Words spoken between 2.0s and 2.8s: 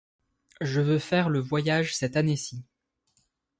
année-ci.